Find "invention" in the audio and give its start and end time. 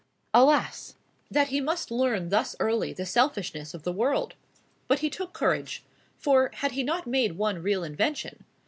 7.83-8.43